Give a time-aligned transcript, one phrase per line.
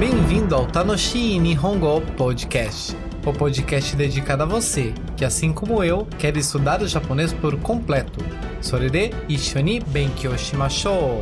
[0.00, 2.96] Bem-vindo ao Tanoshi Nihongo Podcast,
[3.26, 8.18] o podcast dedicado a você que, assim como eu, quer estudar o japonês por completo.
[8.62, 11.20] Sorede Ishoni Benkyou Shimashou!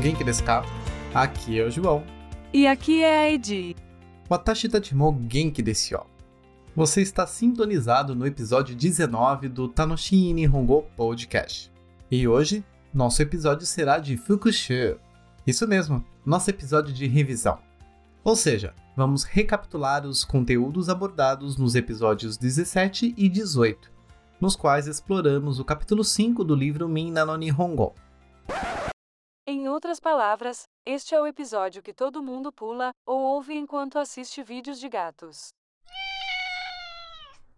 [0.00, 0.64] Genki desu ka?
[1.12, 2.04] Aqui é o João.
[2.52, 3.74] E aqui é a Edi.
[4.30, 6.06] Watashi tachimo Genki desu yo.
[6.76, 11.72] Você está sintonizado no episódio 19 do Tanoshi Nihongo Podcast.
[12.08, 15.00] E hoje, nosso episódio será de Fukushu.
[15.44, 17.58] Isso mesmo, nosso episódio de revisão.
[18.22, 23.90] Ou seja, vamos recapitular os conteúdos abordados nos episódios 17 e 18,
[24.40, 27.94] nos quais exploramos o capítulo 5 do livro Minna no Nihongo.
[29.50, 34.42] Em outras palavras, este é o episódio que todo mundo pula ou ouve enquanto assiste
[34.42, 35.54] vídeos de gatos.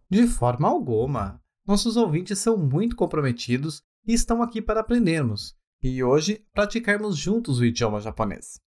[0.08, 1.42] De forma alguma.
[1.66, 7.64] Nossos ouvintes são muito comprometidos e estão aqui para aprendermos, e hoje praticarmos juntos o
[7.64, 8.60] idioma japonês.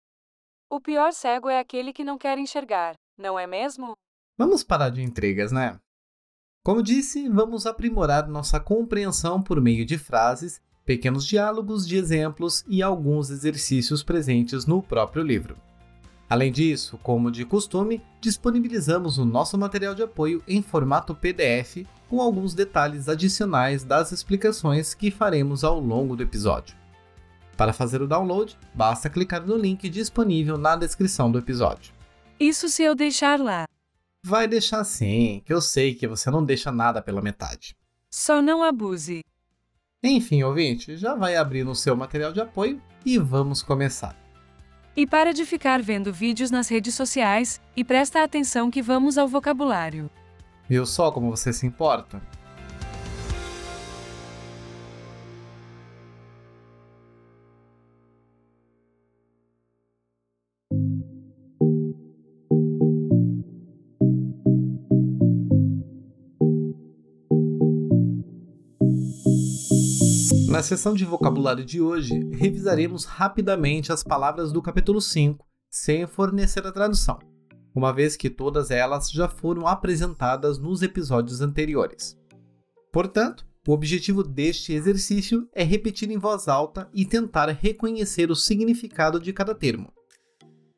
[0.71, 3.93] O pior cego é aquele que não quer enxergar, não é mesmo?
[4.39, 5.79] Vamos parar de intrigas, né?
[6.65, 10.59] Como disse, vamos aprimorar nossa compreensão por meio de frases
[10.91, 15.57] pequenos diálogos de exemplos e alguns exercícios presentes no próprio livro.
[16.29, 22.21] Além disso, como de costume, disponibilizamos o nosso material de apoio em formato PDF com
[22.21, 26.77] alguns detalhes adicionais das explicações que faremos ao longo do episódio.
[27.57, 31.93] Para fazer o download, basta clicar no link disponível na descrição do episódio.
[32.41, 33.65] Isso se eu deixar lá.
[34.25, 37.77] Vai deixar sim, que eu sei que você não deixa nada pela metade.
[38.11, 39.23] Só não abuse.
[40.03, 44.17] Enfim, ouvinte, já vai abrir no seu material de apoio e vamos começar.
[44.97, 49.29] E para de ficar vendo vídeos nas redes sociais e presta atenção que vamos ao
[49.29, 50.11] vocabulário.
[50.67, 52.21] Viu só como você se importa?
[70.61, 76.67] Na sessão de vocabulário de hoje, revisaremos rapidamente as palavras do capítulo 5, sem fornecer
[76.67, 77.19] a tradução,
[77.75, 82.15] uma vez que todas elas já foram apresentadas nos episódios anteriores.
[82.93, 89.19] Portanto, o objetivo deste exercício é repetir em voz alta e tentar reconhecer o significado
[89.19, 89.91] de cada termo.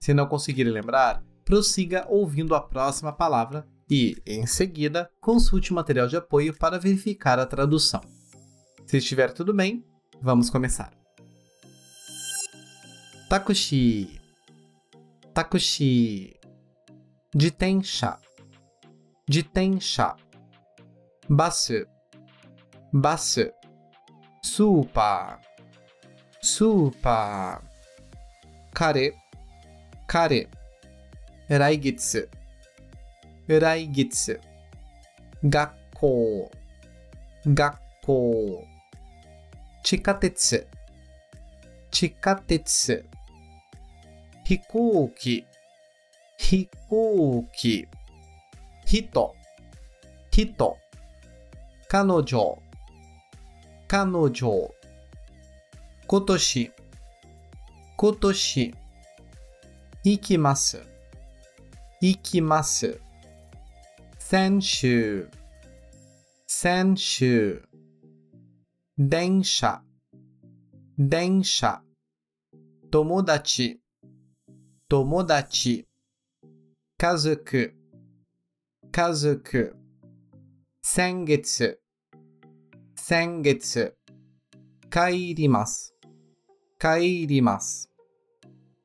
[0.00, 6.06] Se não conseguir lembrar, prossiga ouvindo a próxima palavra e, em seguida, consulte o material
[6.06, 8.00] de apoio para verificar a tradução.
[8.92, 9.82] Se estiver tudo bem,
[10.20, 10.92] vamos começar.
[13.26, 14.20] Takushi.
[15.32, 16.38] Takushi.
[17.34, 18.18] Jitensha.
[19.26, 20.14] Jitensha.
[21.26, 21.86] Basu.
[22.92, 23.50] Basu.
[24.42, 25.38] Super.
[26.42, 27.62] Super.
[28.74, 29.14] Kare.
[30.06, 30.50] Kare.
[31.48, 32.28] Raigitsu.
[33.48, 34.36] Raigitsu.
[35.42, 36.50] Gakkou.
[37.46, 38.71] Gakkou.
[39.82, 40.66] 地下鉄。
[41.90, 43.04] 地下鉄。
[44.44, 45.44] 飛行機。
[46.38, 47.88] 飛行機。
[48.86, 49.34] 人。
[50.30, 50.76] 人。
[51.88, 52.62] 彼女。
[53.88, 54.70] 彼女。
[56.06, 56.72] 今年。
[57.96, 58.74] 今年。
[60.04, 60.80] 行きます。
[62.00, 63.00] 行きます。
[64.18, 65.28] 先週。
[66.46, 67.71] 先週。
[69.08, 69.82] 電車、
[70.96, 71.82] 電車。
[72.88, 73.80] 友達、
[74.88, 75.88] 友達。
[76.96, 77.74] 家族、
[78.92, 79.76] 家族。
[80.82, 81.80] 先月、
[82.94, 83.96] 先月。
[84.88, 85.96] 帰ります、
[86.78, 87.90] 帰ります。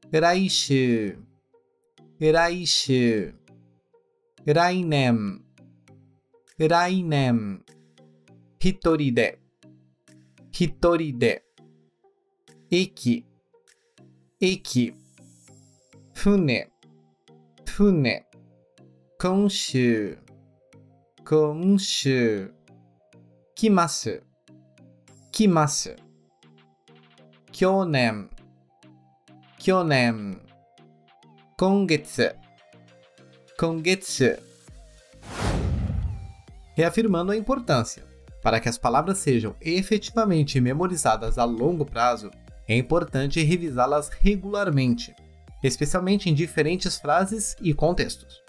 [0.10, 1.20] 来週、
[2.20, 3.36] 来週。
[4.46, 5.44] 来年、
[6.58, 7.64] 来年。
[8.60, 9.47] 一人で。
[10.60, 11.44] 一人で
[12.72, 13.24] 息
[14.40, 14.94] 息
[16.16, 16.72] 船
[17.64, 18.26] 船
[19.20, 20.18] 今週
[21.24, 22.52] 今週
[23.54, 24.24] 来ます
[25.32, 25.96] 来ます。
[27.52, 28.28] 去年
[29.60, 30.42] 去年
[31.56, 32.36] 今月
[33.60, 34.42] 今月。
[36.76, 38.17] Reafirmando a importância.
[38.48, 42.32] Para que as palavras sejam efetivamente memorizadas a longo prazo,
[42.66, 45.14] é importante revisá-las regularmente,
[45.62, 48.42] especialmente em diferentes frases e contextos.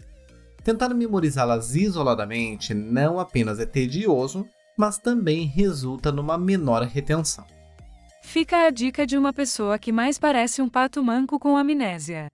[0.62, 4.46] Tentar memorizá-las isoladamente não apenas é tedioso,
[4.78, 7.44] mas também resulta numa menor retenção.
[8.22, 12.28] Fica a dica de uma pessoa que mais parece um pato manco com amnésia.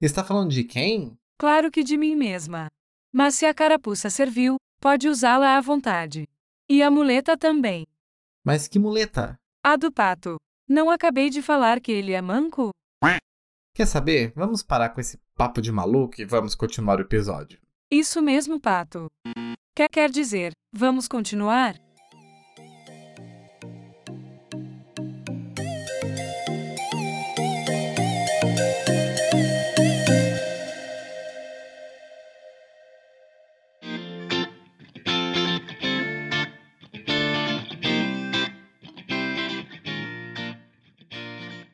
[0.00, 1.18] Está falando de quem?
[1.38, 2.68] Claro que de mim mesma.
[3.12, 6.26] Mas se a carapuça serviu, pode usá-la à vontade.
[6.68, 7.86] E a muleta também.
[8.44, 9.38] Mas que muleta?
[9.62, 10.36] A do pato.
[10.68, 12.70] Não acabei de falar que ele é manco?
[13.76, 14.32] Quer saber?
[14.34, 17.60] Vamos parar com esse papo de maluco e vamos continuar o episódio.
[17.90, 19.06] Isso mesmo, pato.
[19.76, 21.76] Quer quer dizer, vamos continuar?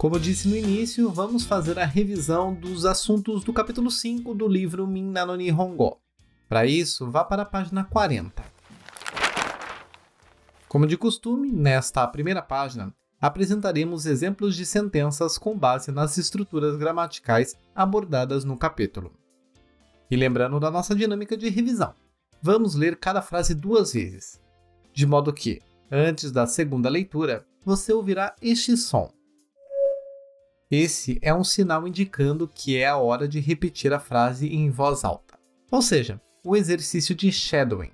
[0.02, 4.48] Como eu disse no início, vamos fazer a revisão dos assuntos do capítulo 5 do
[4.48, 6.00] livro Minna no Nihongo.
[6.48, 8.42] Para isso, vá para a página 40.
[10.66, 17.54] Como de costume, nesta primeira página, apresentaremos exemplos de sentenças com base nas estruturas gramaticais
[17.72, 19.12] abordadas no capítulo.
[20.10, 21.94] E lembrando da nossa dinâmica de revisão,
[22.42, 24.42] vamos ler cada frase duas vezes,
[24.92, 29.08] de modo que, antes da segunda leitura, você ouvirá este som.
[30.74, 35.04] Esse é um sinal indicando que é a hora de repetir a frase em voz
[35.04, 35.38] alta.
[35.70, 37.92] Ou seja, o exercício de shadowing.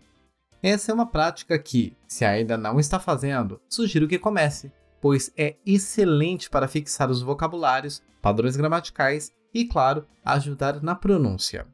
[0.62, 4.70] Essa é uma prática que, se ainda não está fazendo, sugiro que comece,
[5.00, 11.66] pois é excelente para fixar os vocabulários, padrões gramaticais e, claro, ajudar na pronúncia.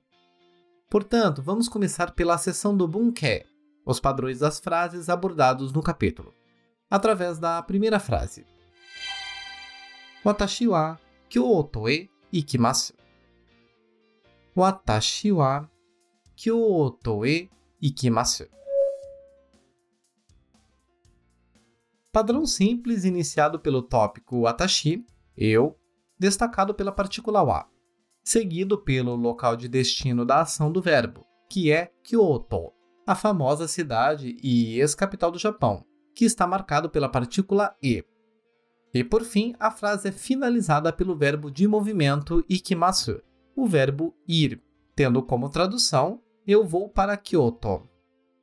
[0.88, 3.44] Portanto, vamos começar pela seção do bunke,
[3.84, 6.32] os padrões das frases abordados no capítulo,
[6.90, 8.46] através da primeira frase.
[22.10, 25.04] Padrão simples iniciado pelo tópico watashi,
[25.36, 25.78] eu,
[26.18, 27.68] destacado pela partícula wa,
[28.22, 32.72] seguido pelo local de destino da ação do verbo, que é Kyoto,
[33.06, 35.84] a famosa cidade e ex-capital do Japão,
[36.14, 38.02] que está marcado pela partícula e.
[38.94, 43.20] E por fim, a frase é finalizada pelo verbo de movimento ikimasu,
[43.56, 44.62] o verbo ir,
[44.94, 47.88] tendo como tradução eu vou para Kyoto.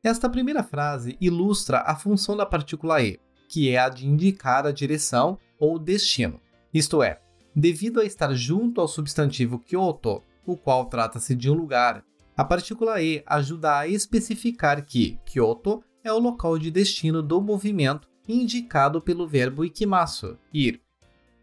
[0.04, 3.18] Esta primeira frase ilustra a função da partícula e,
[3.48, 6.42] que é a de indicar a direção ou destino.
[6.74, 7.22] Isto é,
[7.56, 12.04] devido a estar junto ao substantivo Kyoto, o qual trata-se de um lugar,
[12.36, 18.11] a partícula e ajuda a especificar que Kyoto é o local de destino do movimento
[18.32, 20.82] indicado pelo verbo ikimasu, ir.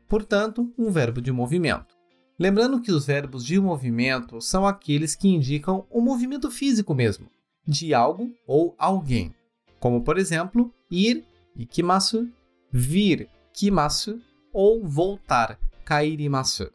[0.08, 1.96] Portanto, um verbo de movimento.
[2.38, 7.29] Lembrando que os verbos de movimento são aqueles que indicam o movimento físico mesmo,
[7.67, 9.35] de algo ou alguém.
[9.81, 11.25] Como, por exemplo, ir,
[11.56, 12.29] ikimasu,
[12.70, 14.20] vir, kimasu,
[14.52, 16.70] ou voltar, kairimasu.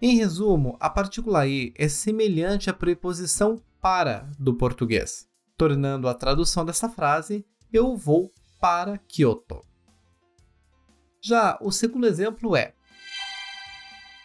[0.00, 6.64] Em resumo, a partícula e é semelhante à preposição para do português, tornando a tradução
[6.64, 8.30] dessa frase eu vou
[8.64, 9.62] para Kyoto.
[11.20, 12.74] Já o segundo exemplo é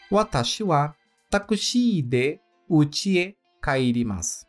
[0.10, 0.96] Watashi wa
[1.30, 4.46] takushi de uchi e kairimasu.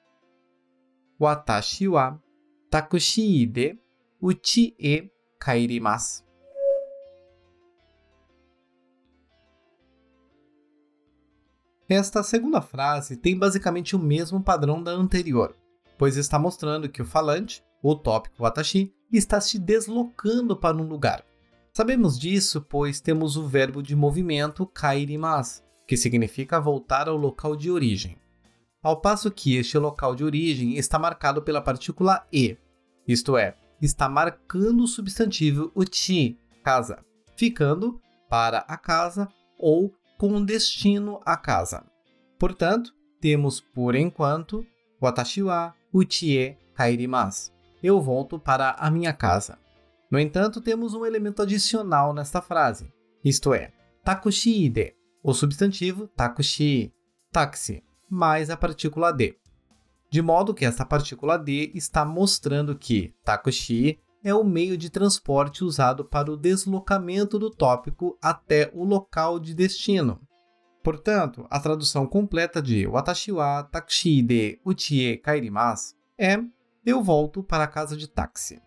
[1.18, 2.22] Watashi wa
[2.70, 3.80] takushi de
[4.22, 6.22] uchi e kairimasu.
[11.88, 15.56] Esta segunda frase tem basicamente o mesmo padrão da anterior,
[15.98, 21.24] pois está mostrando que o falante, o tópico watashi, está se deslocando para um lugar.
[21.72, 27.70] Sabemos disso pois temos o verbo de movimento kairimasu, que significa voltar ao local de
[27.70, 28.16] origem.
[28.82, 32.56] Ao passo que este local de origem está marcado pela partícula e,
[33.06, 37.04] isto é, está marcando o substantivo uchi, casa,
[37.36, 41.84] ficando para a casa ou com destino à casa.
[42.38, 44.64] Portanto, temos por enquanto
[45.00, 49.58] watashi wa uchi e kairimasu eu volto para a minha casa.
[50.10, 52.92] No entanto, temos um elemento adicional nesta frase,
[53.24, 53.72] isto é,
[54.04, 56.92] takushi de, o substantivo takushi,
[57.30, 59.36] táxi, mais a partícula de.
[60.10, 65.64] De modo que essa partícula de está mostrando que takushi é o meio de transporte
[65.64, 70.20] usado para o deslocamento do tópico até o local de destino.
[70.82, 76.38] Portanto, a tradução completa de Watashi wa taxi de uchi e kaerimasu é
[76.84, 78.60] Eu volto para a casa de táxi.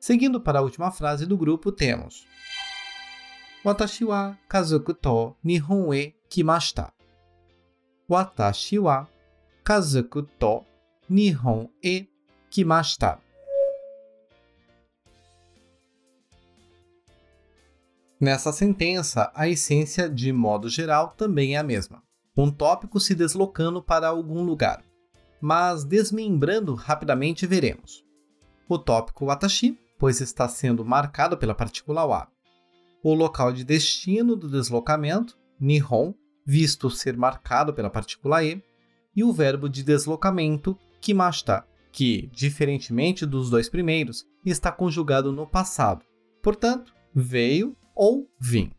[0.00, 2.26] Seguindo para a última frase do grupo, temos
[3.64, 6.92] Watashi wa kazoku to Nihon e kimashita.
[8.08, 9.08] Watashi wa
[9.64, 10.64] kazoku to
[11.10, 12.08] Nihon e
[12.48, 13.20] kimashita.
[18.18, 22.02] Nessa sentença, a essência, de modo geral, também é a mesma.
[22.34, 24.85] Um tópico se deslocando para algum lugar.
[25.40, 28.04] Mas desmembrando rapidamente veremos.
[28.68, 32.28] O tópico watashi, pois está sendo marcado pela partícula wa.
[33.02, 36.12] O local de destino do deslocamento, nihon,
[36.44, 38.62] visto ser marcado pela partícula e.
[39.14, 46.04] E o verbo de deslocamento, kimashita, que, diferentemente dos dois primeiros, está conjugado no passado.
[46.42, 48.70] Portanto, veio ou vim.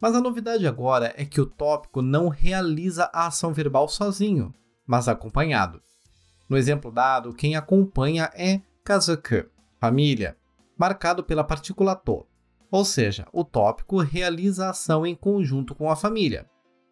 [0.00, 4.54] Mas a novidade agora é que o tópico não realiza a ação verbal sozinho,
[4.86, 5.80] mas acompanhado.
[6.48, 9.48] No exemplo dado, quem acompanha é kazuku,
[9.80, 10.36] família,
[10.76, 12.26] marcado pela partícula to,
[12.72, 16.48] ou seja, o tópico realiza a ação em conjunto com a família.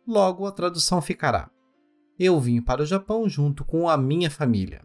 [0.07, 1.51] Logo, a tradução ficará:
[2.19, 4.83] Eu vim para o Japão junto com a minha família.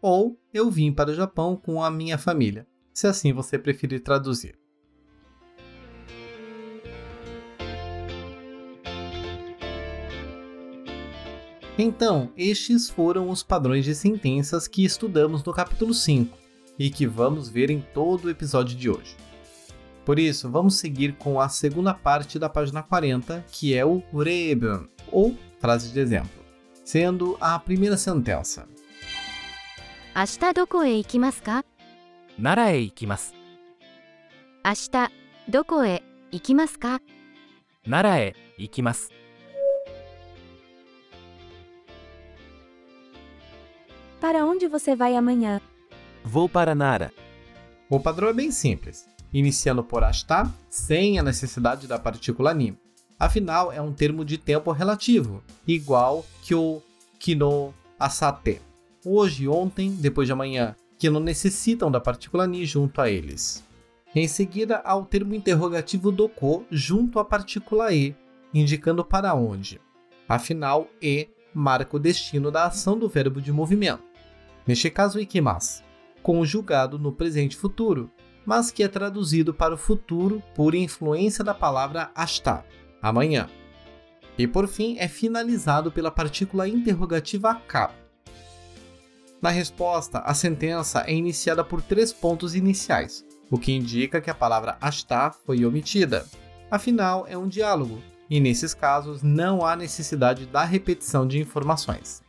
[0.00, 4.56] Ou Eu vim para o Japão com a minha família, se assim você preferir traduzir.
[11.77, 16.37] Então, estes foram os padrões de sentenças que estudamos no capítulo 5
[16.77, 19.15] e que vamos ver em todo o episódio de hoje.
[20.05, 24.87] Por isso, vamos seguir com a segunda parte da página 40, que é o Reben,
[25.11, 26.43] ou frase de exemplo,
[26.83, 28.67] sendo a primeira sentença.
[30.13, 31.63] 明日どこへ行きますか
[32.37, 33.33] 奈良へ行きます
[34.65, 35.09] 明日
[35.49, 36.99] どこへ行きますか
[37.85, 39.09] 奈良へ行きます
[44.26, 45.60] Para onde você vai amanhã?
[46.24, 47.12] Vou para Nara.
[47.88, 52.76] O padrão é bem simples, iniciando por asta, sem a necessidade da partícula ni.
[53.20, 56.82] Afinal, é um termo de tempo relativo, igual que o
[57.20, 58.60] kino, asate.
[59.04, 63.62] Hoje, ontem, depois de amanhã, que não necessitam da partícula ni junto a eles.
[64.12, 68.12] Em seguida, há o termo interrogativo doko junto à partícula e,
[68.52, 69.80] indicando para onde.
[70.28, 74.15] Afinal, e marca o destino da ação do verbo de movimento.
[74.66, 75.82] Neste caso, ikimasu,
[76.22, 78.10] conjugado no presente futuro,
[78.44, 82.64] mas que é traduzido para o futuro por influência da palavra ashita,
[83.00, 83.48] amanhã.
[84.38, 87.94] E por fim, é finalizado pela partícula interrogativa ka.
[89.40, 94.34] Na resposta, a sentença é iniciada por três pontos iniciais, o que indica que a
[94.34, 96.26] palavra ashita foi omitida.
[96.70, 102.25] Afinal, é um diálogo, e nesses casos não há necessidade da repetição de informações.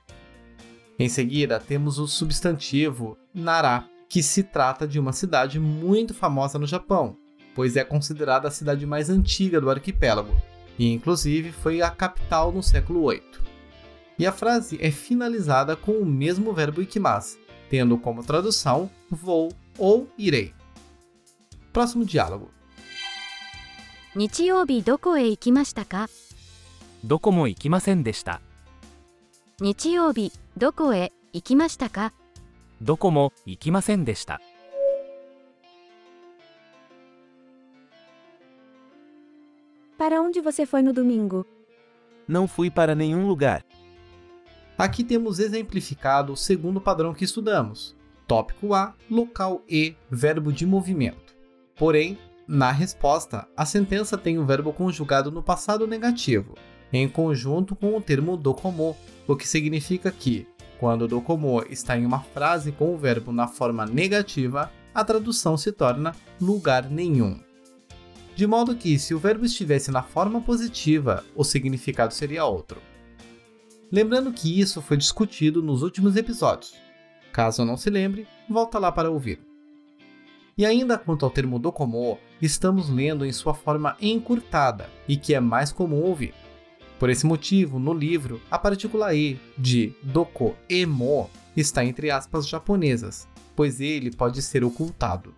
[0.98, 6.66] Em seguida, temos o substantivo Nara, que se trata de uma cidade muito famosa no
[6.66, 7.16] Japão,
[7.54, 10.34] pois é considerada a cidade mais antiga do arquipélago,
[10.78, 13.22] e inclusive foi a capital no século VIII.
[14.18, 17.38] E a frase é finalizada com o mesmo verbo ikimasu,
[17.70, 20.52] tendo como tradução vou ou irei.
[21.72, 22.50] Próximo diálogo.
[24.14, 26.06] 日曜日どこへ行きましたか
[27.02, 28.42] どこも行きませんでした
[29.58, 32.12] 日曜日 どこへ行きましたか
[32.80, 34.40] どこも行きませんでした
[39.98, 41.46] Para onde você foi no domingo?
[42.26, 43.64] Não fui para nenhum lugar.
[44.76, 47.94] Aqui temos exemplificado o segundo padrão que estudamos.
[48.26, 51.36] Tópico A, local E, verbo de movimento.
[51.76, 56.56] Porém, na resposta, a sentença tem o verbo conjugado no passado negativo,
[56.91, 58.95] em conjunto com o termo dokomo,
[59.27, 60.47] o que significa que,
[60.79, 65.57] quando o dokomo está em uma frase com o verbo na forma negativa, a tradução
[65.57, 67.39] se torna lugar nenhum.
[68.35, 72.79] De modo que, se o verbo estivesse na forma positiva, o significado seria outro.
[73.91, 76.75] Lembrando que isso foi discutido nos últimos episódios.
[77.31, 79.39] Caso não se lembre, volta lá para ouvir.
[80.57, 85.39] E ainda quanto ao termo dokomo, estamos lendo em sua forma encurtada e que é
[85.39, 86.33] mais comum ouvir.
[86.98, 92.46] Por esse motivo, no livro, a partícula e de doko e mo está entre aspas
[92.46, 93.26] japonesas,
[93.56, 95.34] pois ele pode ser ocultado.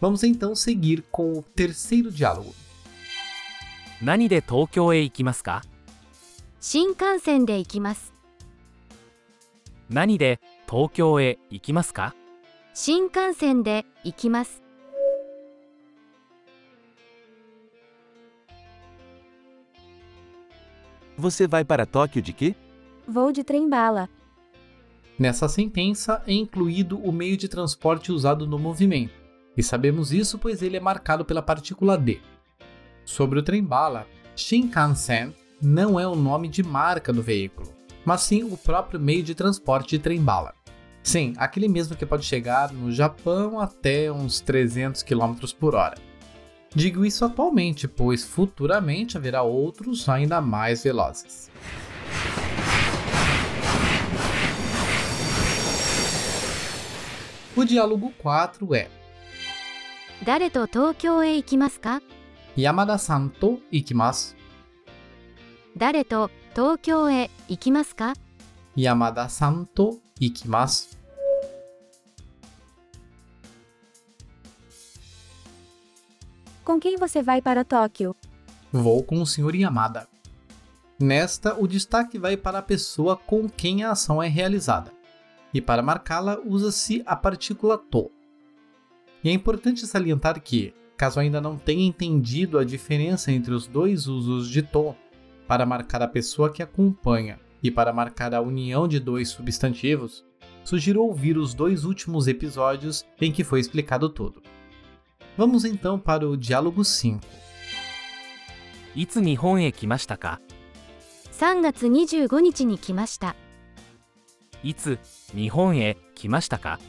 [0.00, 2.54] Vamos então seguir com o terceiro diálogo.
[4.02, 5.62] 何で東京へ行きますか
[6.60, 8.12] 新幹線で行きます
[9.88, 12.14] 何で東京へ行きますか
[12.74, 14.59] 新幹線で行きます
[21.21, 22.55] Você vai para Tóquio de quê?
[23.07, 24.09] Vou de trem-bala.
[25.19, 29.13] Nessa sentença é incluído o meio de transporte usado no movimento,
[29.55, 32.19] e sabemos isso pois ele é marcado pela partícula D.
[33.05, 37.71] Sobre o trem-bala, Shinkansen não é o nome de marca do veículo,
[38.03, 40.55] mas sim o próprio meio de transporte de trem-bala.
[41.03, 45.99] Sim, aquele mesmo que pode chegar no Japão até uns 300 km por hora.
[46.73, 51.51] Digo isso atualmente, pois futuramente haverá outros ainda mais velozes.
[57.55, 58.87] O diálogo 4 é
[60.21, 62.01] Dare to Tokyo e ikimasuka?
[62.57, 64.35] Yamada-san to ikimasu.
[65.75, 68.13] Dare to Tokyo e ikimasu ka?
[68.77, 71.00] Yamada-san to ikimasu.
[76.71, 78.15] Com quem você vai para Tóquio?
[78.71, 79.55] Vou com o Sr.
[79.55, 80.07] Yamada.
[80.97, 84.93] Nesta, o destaque vai para a pessoa com quem a ação é realizada.
[85.53, 88.09] E para marcá-la, usa-se a partícula to.
[89.21, 94.07] E é importante salientar que, caso ainda não tenha entendido a diferença entre os dois
[94.07, 94.95] usos de to,
[95.45, 100.23] para marcar a pessoa que acompanha e para marcar a união de dois substantivos,
[100.63, 104.41] sugiro ouvir os dois últimos episódios em que foi explicado tudo.
[105.36, 107.20] Vamos então para o diálogo 5.
[108.94, 110.40] いつ日本へ来ましたか
[111.32, 113.36] 3月25日に来ました
[114.62, 114.98] いつ
[115.34, 116.80] 日本へ来ましたか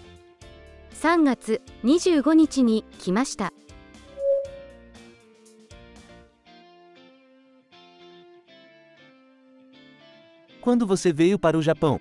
[1.01, 3.51] 3月25日に来ました
[10.61, 11.99] Quando você veio para o Japão?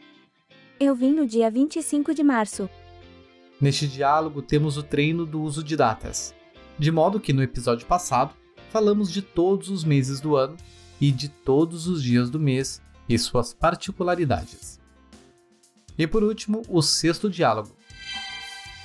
[0.81, 2.69] Eu vim no dia 25 de março.
[3.61, 6.35] Neste diálogo temos o treino do uso de datas,
[6.79, 8.35] de modo que no episódio passado
[8.71, 10.57] falamos de todos os meses do ano
[11.01, 14.79] e de todos os dias do mês e suas particularidades.
[15.99, 17.75] E por último, o sexto diálogo.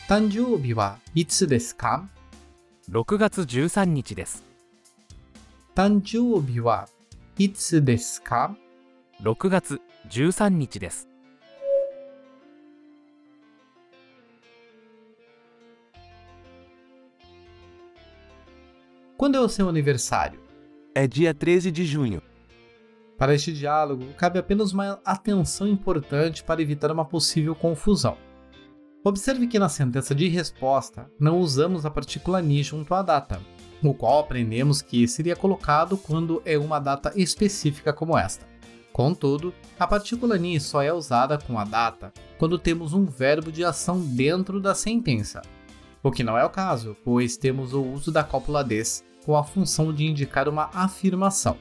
[0.08, 2.10] Tanjoubi wa itsu desu ka?
[2.90, 4.44] 6月13日です
[5.74, 6.86] Tanjoubi wa
[7.40, 8.56] itsu desu ka?
[9.22, 11.08] 6月13日です
[19.27, 20.39] Quando é o seu aniversário?
[20.95, 22.23] É dia 13 de junho.
[23.19, 28.17] Para este diálogo, cabe apenas uma atenção importante para evitar uma possível confusão.
[29.03, 33.41] Observe que na sentença de resposta não usamos a partícula ni junto à data,
[33.83, 38.47] o qual aprendemos que seria colocado quando é uma data específica como esta.
[38.93, 43.65] Contudo, a partícula ni só é usada com a data quando temos um verbo de
[43.65, 45.43] ação dentro da sentença,
[46.07, 49.43] o que não é o caso, pois temos o uso da cópula des com a
[49.43, 51.59] função de indicar uma afirmação.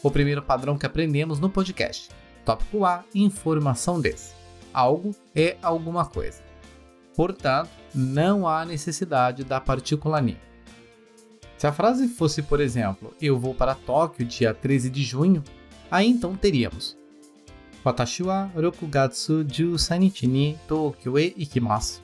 [0.00, 2.08] O primeiro padrão que aprendemos no podcast.
[2.44, 4.32] Tópico A: informação desse.
[4.72, 6.40] Algo é alguma coisa.
[7.16, 10.38] Portanto, não há necessidade da partícula ni.
[11.58, 15.42] Se a frase fosse, por exemplo, eu vou para Tóquio dia 13 de junho,
[15.90, 16.96] aí então teríamos
[17.84, 22.02] Watashi wa rokugatsu 13 ni Tokyo e ikimasu.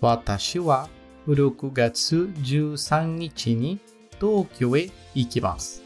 [0.00, 0.88] Watashi wa
[1.27, 3.79] 6月13日に
[4.19, 5.81] 東京へ行きます。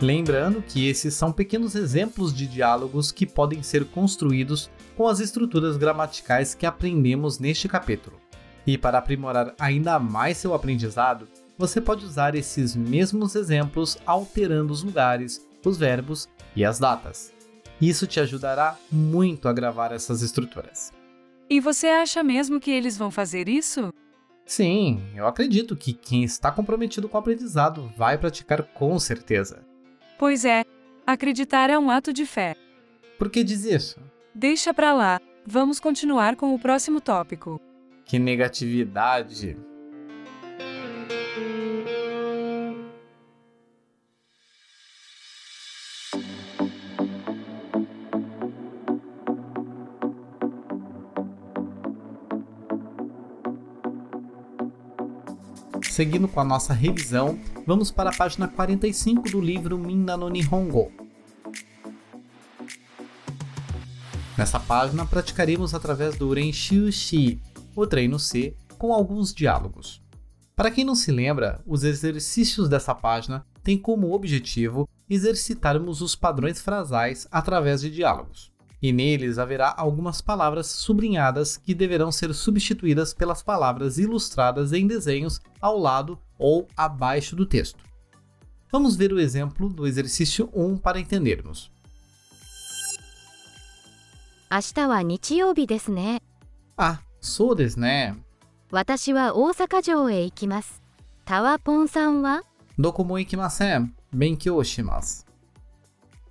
[0.00, 5.76] Lembrando que esses são pequenos exemplos de diálogos que podem ser construídos com as estruturas
[5.76, 8.20] gramaticais que aprendemos neste capítulo.
[8.66, 14.82] E para aprimorar ainda mais seu aprendizado, você pode usar esses mesmos exemplos alterando os
[14.82, 17.32] lugares, os verbos e as datas.
[17.81, 20.91] Isso te ajudará muito a gravar essas estruturas.
[21.49, 23.93] E você acha mesmo que eles vão fazer isso?
[24.45, 29.63] Sim, eu acredito que quem está comprometido com o aprendizado vai praticar com certeza.
[30.17, 30.65] Pois é,
[31.05, 32.55] acreditar é um ato de fé.
[33.17, 33.99] Por que diz isso?
[34.33, 35.19] Deixa pra lá.
[35.45, 37.59] Vamos continuar com o próximo tópico.
[38.05, 39.57] Que negatividade!
[55.99, 60.93] Seguindo com a nossa revisão, vamos para a página 45 do livro Minna no Nihongo.
[64.37, 67.41] Nessa página, praticaremos através do Renshu Shi,
[67.75, 70.01] o treino C, com alguns diálogos.
[70.55, 76.61] Para quem não se lembra, os exercícios dessa página têm como objetivo exercitarmos os padrões
[76.61, 83.42] frasais através de diálogos e neles haverá algumas palavras sublinhadas que deverão ser substituídas pelas
[83.42, 87.82] palavras ilustradas em desenhos ao lado ou abaixo do texto.
[88.70, 91.72] Vamos ver o exemplo do exercício 1 para entendermos.
[94.50, 96.20] 明日は日曜日ですね。
[96.76, 98.14] Ah, sou desu né?
[98.70, 100.82] 私は大阪城へ行きます。
[101.24, 102.42] タワポンさんは
[102.78, 103.92] Dokomo ikimasen.
[104.14, 105.24] Benkyou shimasu.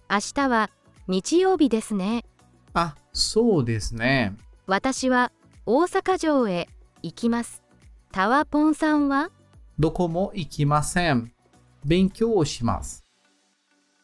[0.09, 0.69] 明日は
[1.07, 2.23] 日曜日ですね。
[2.77, 4.33] Ah, sou desu né?
[4.65, 5.31] 私は
[5.65, 6.67] 大阪城へ
[7.01, 7.61] 行きます。
[8.11, 9.29] タワポンさんは
[9.77, 11.31] Dokomo ikimasen.
[11.85, 13.01] Benkyou shimasu.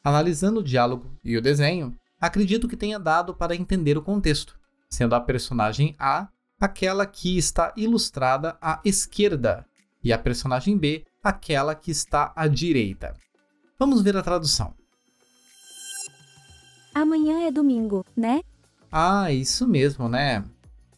[0.03, 5.15] Analisando o diálogo e o desenho, acredito que tenha dado para entender o contexto, sendo
[5.15, 6.27] a personagem A
[6.60, 9.65] aquela que está ilustrada à esquerda
[10.03, 13.15] e a personagem B aquela que está à direita.
[13.77, 14.73] Vamos ver a tradução.
[16.93, 18.41] Amanhã é domingo, né?
[18.96, 20.44] Ah, isso mesmo, né?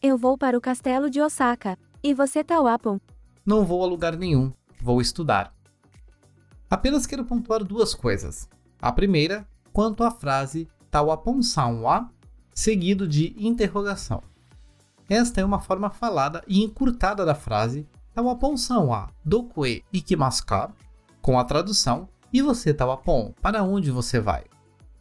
[0.03, 1.79] Eu vou para o castelo de Osaka.
[2.03, 3.01] E você, Tawapon?
[3.43, 5.55] Não vou a lugar nenhum, vou estudar.
[6.69, 8.51] Apenas quero pontuar duas coisas.
[8.83, 12.11] A primeira, quanto à frase Tawapon-san wa,
[12.55, 14.23] seguido de interrogação.
[15.09, 20.71] Esta é uma forma falada e encurtada da frase Tawapon-san wa doku e ikimasu ka?
[21.23, 24.45] Com a tradução E você, Tawapon, para onde você vai?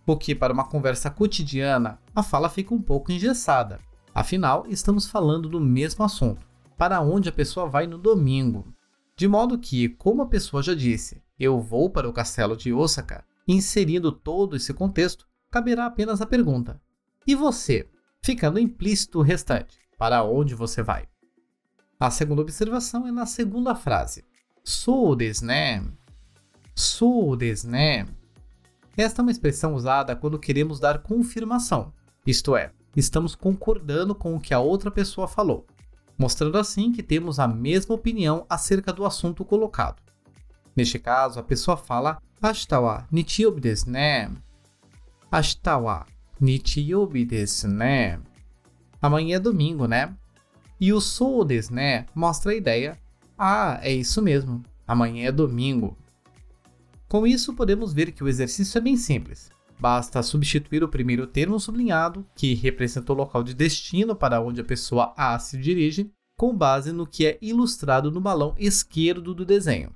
[0.06, 3.80] Porque para uma conversa cotidiana, a fala fica um pouco engessada.
[4.14, 6.46] Afinal, estamos falando do mesmo assunto.
[6.78, 8.66] Para onde a pessoa vai no domingo?
[9.18, 13.26] De modo que, como a pessoa já disse, eu vou para o castelo de Osaka,
[13.48, 16.82] inserindo todo esse contexto, caberá apenas a pergunta:
[17.26, 17.90] e você?
[18.22, 21.08] Ficando implícito o restante: para onde você vai?
[22.00, 24.24] A segunda observação é na segunda frase.
[24.64, 25.84] Sou desu né?
[26.76, 28.06] Sou desu né?
[28.98, 31.92] Esta é uma expressão usada quando queremos dar confirmação,
[32.26, 35.68] isto é, estamos concordando com o que a outra pessoa falou,
[36.18, 40.02] mostrando assim que temos a mesma opinião acerca do assunto colocado.
[40.76, 44.30] Neste caso, a pessoa fala Ashita wa nichiyoubi desu ne.
[45.32, 46.06] Ashita wa
[46.40, 48.20] nichiyoubi desu ne.
[49.02, 50.16] Amanhã é domingo, né?
[50.80, 53.00] E o sou desu né mostra a ideia
[53.38, 55.98] Ah, é isso mesmo, amanhã é domingo.
[57.16, 59.50] Com isso, podemos ver que o exercício é bem simples.
[59.80, 64.66] Basta substituir o primeiro termo sublinhado, que representa o local de destino para onde a
[64.66, 69.96] pessoa A se dirige, com base no que é ilustrado no balão esquerdo do desenho.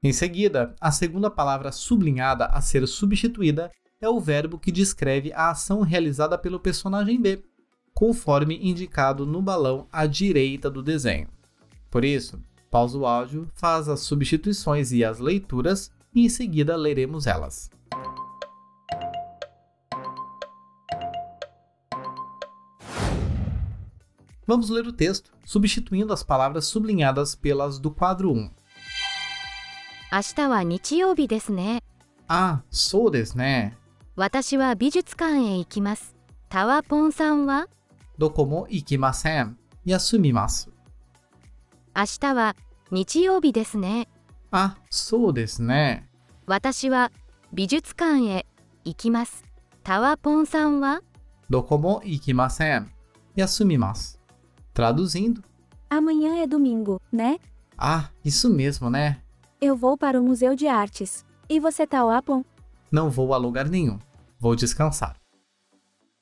[0.00, 5.50] Em seguida, a segunda palavra sublinhada a ser substituída é o verbo que descreve a
[5.50, 7.42] ação realizada pelo personagem B,
[7.92, 11.26] conforme indicado no balão à direita do desenho.
[11.90, 17.27] Por isso, pausa o áudio, faz as substituições e as leituras e em seguida leremos
[17.27, 17.69] elas.
[24.47, 28.49] Vamos ler o texto, substituindo as palavras sublinhadas pelas do quadro 1.
[30.09, 31.83] 明日は日曜日ですね。
[32.29, 33.73] Ah, sou desu né?
[34.15, 36.15] 私は美術館へ行きます。
[36.49, 37.67] タワポンさんは
[38.17, 39.55] Dokomo ikimasen.
[39.85, 40.69] Yasumimasu.
[41.93, 42.55] 明日は
[42.89, 44.07] 日曜日ですね。
[44.51, 46.03] Ah, sou desu né?
[46.45, 47.11] 私は
[47.51, 48.45] 美術館へ
[48.85, 49.43] 行きます。
[49.83, 51.01] タワポンさんは
[51.49, 52.87] Dokomo ikimasen.
[53.37, 54.17] Yasumimasu.
[54.73, 55.43] Traduzindo.
[55.89, 57.37] Amanhã é domingo, né?
[57.77, 59.21] Ah, isso mesmo, né?
[59.61, 61.25] Eu vou para o Museu de Artes.
[61.49, 62.43] E você, Tawapon?
[62.91, 63.99] Não vou a lugar nenhum.
[64.39, 65.15] Vou descansar.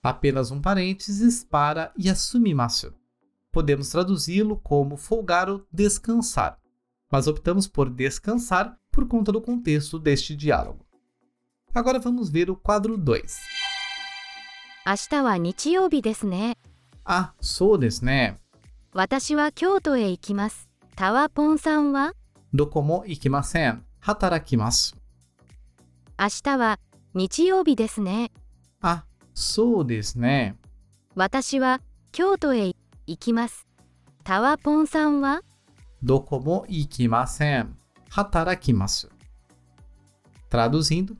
[0.03, 2.93] Apenas um parênteses para Yasumimasu.
[3.51, 6.58] Podemos traduzi-lo como folgar ou descansar,
[7.10, 10.86] mas optamos por descansar por conta do contexto deste diálogo.
[11.74, 13.36] Agora vamos ver o quadro 2.
[17.04, 18.36] Ah, sou desu ne.
[18.94, 20.66] Watashi wa Kyoto e ikimasu.
[20.96, 22.12] Tawapon-san wa?
[22.52, 23.82] Doko mo ikimasen.
[24.00, 24.96] Hatarakimasu.
[26.18, 26.78] 明日は
[27.14, 28.30] 日曜日ですね。
[28.82, 30.56] あ、そうですね。
[31.14, 31.80] 私は
[32.12, 32.74] 京都へ
[33.06, 33.66] 行きます。
[34.22, 35.42] タワポンさんは
[36.02, 37.76] Dokomo ikimasen.
[38.16, 39.08] Hatarakimasu.
[40.48, 41.16] Traduzindo.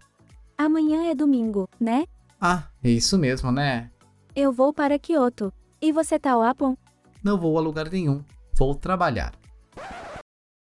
[0.57, 2.05] Amanhã é domingo, né?
[2.41, 3.91] Ah, é isso mesmo, né?
[4.35, 5.53] Eu vou para Kyoto.
[5.81, 6.77] E você, Tawapon?
[7.23, 8.25] Não vou a lugar nenhum.
[8.59, 9.35] Vou trabalhar.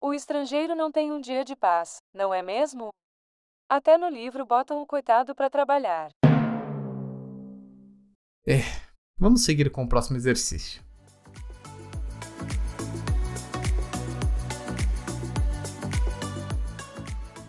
[0.01, 2.89] O estrangeiro não tem um dia de paz, não é mesmo?
[3.69, 6.09] Até no livro botam o coitado para trabalhar.
[9.17, 10.84] Vamos seguir com o próximo exercício.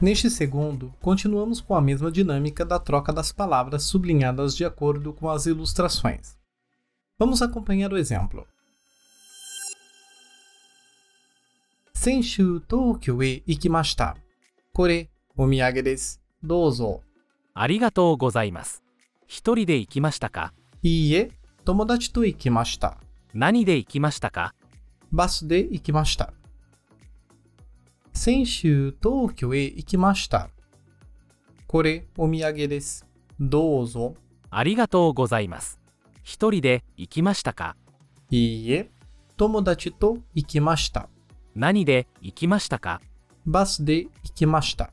[0.02, 5.30] Neste segundo, continuamos com a mesma dinâmica da troca das palavras sublinhadas de acordo com
[5.30, 6.36] as ilustrações.
[7.20, 8.48] Vamos acompanhar o exemplo.
[11.94, 14.18] 先週東京へ行きました。
[14.74, 16.20] これ、お土産です。
[16.42, 17.04] どうぞ。
[17.54, 18.82] ありがとうございます。
[19.28, 21.30] 一人で行きましたかいいえ、
[21.64, 22.98] 友達と行きました。
[23.36, 24.56] 何で行きましたか
[25.12, 26.34] バスで行きました。
[28.16, 30.50] 先週東京へ行きました。
[31.68, 33.06] これ、お土産です。
[33.40, 34.16] どうぞ。
[34.50, 35.80] ありがとうございます。
[36.24, 37.76] 一人で行きましたか
[38.30, 38.92] いいえ、
[39.38, 41.10] 友達と行きました。
[41.56, 43.02] 何で行きましたか
[43.48, 44.90] Bus de Ikimashita.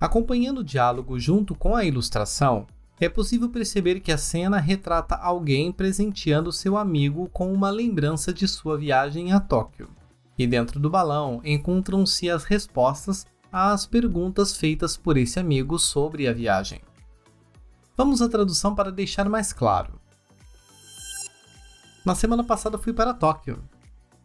[0.00, 2.66] Acompanhando o diálogo junto com a ilustração,
[2.98, 8.48] é possível perceber que a cena retrata alguém presenteando seu amigo com uma lembrança de
[8.48, 9.88] sua viagem a Tóquio.
[10.37, 16.33] E dentro do balão encontram-se as respostas às perguntas feitas por esse amigo sobre a
[16.33, 16.81] viagem.
[17.95, 19.99] Vamos à tradução para deixar mais claro.
[22.05, 23.63] Na semana passada fui para Tóquio.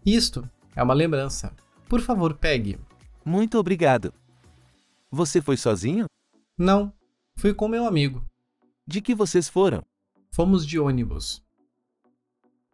[0.05, 1.55] Isto é uma lembrança.
[1.89, 2.79] Por favor, pegue.
[3.25, 4.13] Muito obrigado.
[5.11, 6.07] Você foi sozinho?
[6.59, 6.93] Não,
[7.37, 8.25] fui com meu amigo.
[8.87, 9.85] De que vocês foram?
[10.33, 11.43] Fomos de ônibus.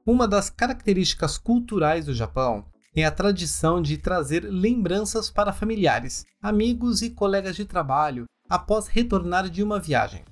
[0.05, 2.65] Uma das características culturais do Japão
[2.97, 9.51] é a tradição de trazer lembranças para familiares, amigos e colegas de trabalho após retornar
[9.51, 10.25] de uma viagem.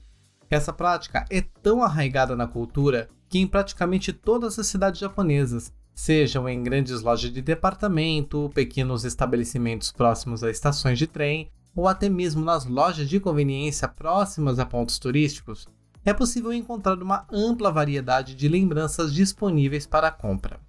[0.48, 6.48] Essa prática é tão arraigada na cultura que em praticamente todas as cidades japonesas, sejam
[6.48, 12.44] em grandes lojas de departamento, pequenos estabelecimentos próximos a estações de trem ou até mesmo
[12.44, 15.66] nas lojas de conveniência próximas a pontos turísticos,
[16.04, 20.60] é possível encontrar uma ampla variedade de lembranças disponíveis para compra.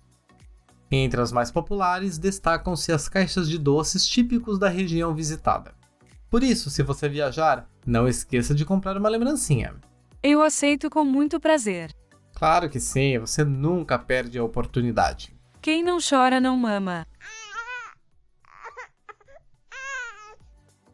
[1.03, 5.73] Entre as mais populares destacam-se as caixas de doces típicos da região visitada.
[6.29, 9.75] Por isso, se você viajar, não esqueça de comprar uma lembrancinha.
[10.23, 11.93] Eu aceito com muito prazer.
[12.33, 15.35] Claro que sim, você nunca perde a oportunidade.
[15.61, 17.05] Quem não chora não mama.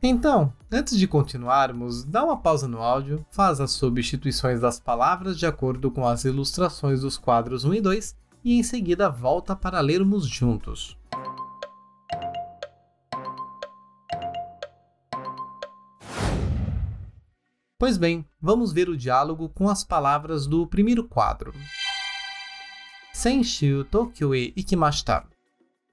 [0.01, 5.45] Então, antes de continuarmos, dá uma pausa no áudio, faz as substituições das palavras de
[5.45, 10.27] acordo com as ilustrações dos quadros 1 e 2 e em seguida volta para lermos
[10.27, 10.97] juntos.
[17.77, 21.51] Pois bem, vamos ver o diálogo com as palavras do primeiro quadro.
[23.11, 25.25] Senshu Tokyo e ikimashita.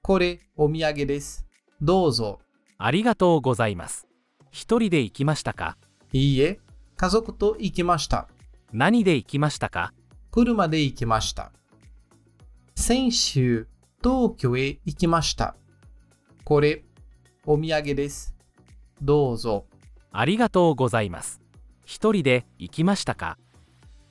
[0.01, 1.43] Kore omiyage desu.
[1.81, 2.39] Dozo.
[2.77, 4.05] Arigatou gozaimasu.
[4.51, 5.75] Hitori de ikimashita ka?
[6.13, 6.59] Iie,
[6.95, 8.27] kazoku to ikimashita.
[8.71, 9.91] Nani de ikimashita ka?
[10.31, 11.58] Kuruma de ikimashita.
[12.79, 13.67] 先週、
[14.01, 15.57] 東京へ行きました。
[16.45, 16.85] これ、
[17.45, 18.33] お土産です。
[19.01, 19.65] どうぞ。
[20.13, 21.41] ありがとうございます。
[21.85, 23.37] 一人で行きましたか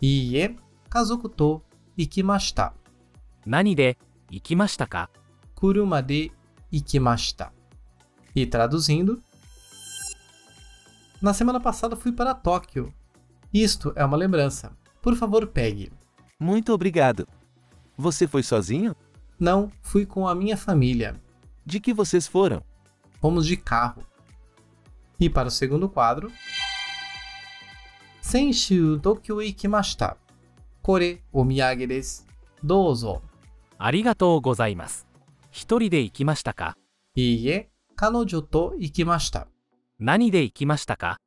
[0.02, 0.54] いいえ、
[0.90, 1.62] 家族と
[1.96, 2.74] 行きました。
[3.46, 3.96] 何で
[4.30, 5.08] 行きましたか
[5.56, 6.30] 車で
[6.70, 7.52] 行きました。
[8.34, 9.18] E traduzindo.
[11.22, 12.92] Na semana passada fui para Tóquio.
[13.52, 14.70] Isto é uma lembrança.
[15.00, 15.90] Por favor, pegue.
[16.38, 17.26] Muito obrigado.
[17.97, 18.95] Você foi sozinho?
[19.39, 21.21] Não, fui com a minha família.
[21.65, 22.63] De que vocês foram?
[23.19, 24.03] Fomos de carro.
[25.19, 26.31] E para o segundo quadro.
[28.21, 30.17] Senshu Tokyo e ikimashita.
[30.81, 32.25] Kore omiyage desu.
[32.61, 33.21] Douzo.
[33.77, 35.05] ありがとうございます。
[35.51, 36.77] 一人で行きましたか
[37.15, 39.47] いいえ、彼女と行きました。
[39.99, 41.17] 何で行きましたか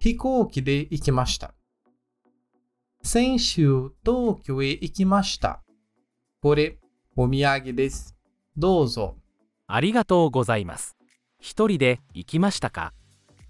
[0.00, 1.54] 飛行機で行きました。
[3.02, 5.61] 先週東京へ行きました。
[6.42, 6.78] これ、
[7.16, 8.14] お土産です。
[8.56, 9.16] どうぞ。
[9.66, 10.96] ありがとうございます。
[11.40, 12.92] 一人で行きましたか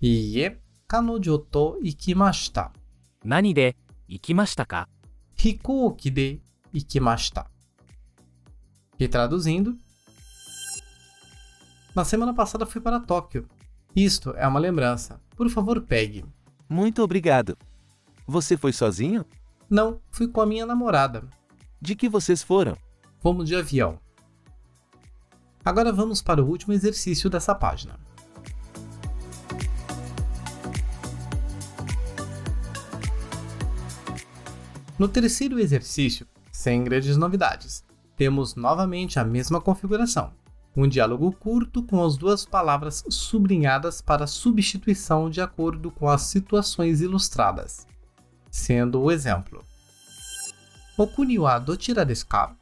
[0.00, 2.72] いいえ、彼女と行きました。
[3.24, 4.88] 何で行きましたか
[5.36, 6.38] 飛行機で
[6.72, 7.50] 行きました。
[8.98, 9.76] E traduzindo.
[11.94, 13.46] Na semana passada fui para Tóquio.
[13.94, 15.20] Isto é uma lembrança.
[15.36, 16.24] Por favor, pegue.
[16.68, 17.56] Muito obrigado.
[18.26, 19.24] Você foi sozinho?
[19.70, 21.24] Não, fui com a minha namorada.
[21.80, 22.76] De que vocês foram?
[23.23, 23.97] Fomos de avião.
[25.63, 27.97] Agora vamos para o último exercício dessa página.
[34.99, 37.85] No terceiro exercício, sem grandes novidades,
[38.17, 40.33] temos novamente a mesma configuração.
[40.75, 46.99] Um diálogo curto com as duas palavras sublinhadas para substituição de acordo com as situações
[46.99, 47.87] ilustradas.
[48.51, 49.63] Sendo o exemplo.
[50.97, 52.53] Wa dochira desu ka?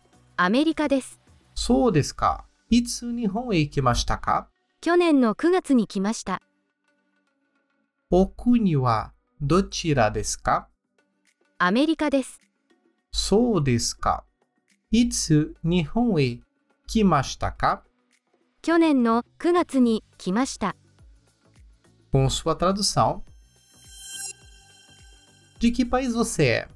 [0.44, 1.20] アメリカです。
[1.54, 2.46] そうですか。
[2.72, 4.48] いつ日本へ行きましたか
[4.82, 6.42] 去年の9月に来ました。
[8.10, 10.68] O kuni wa dochira desu ka?
[11.60, 12.42] アメリカです。
[13.14, 14.24] Sou desu ka?
[14.92, 16.42] Itsu nihon e
[16.88, 17.84] kimashita ka?
[18.64, 20.76] 去年の9月に来ました。
[22.12, 23.22] Com sua tradução.
[25.60, 26.68] De que país você é?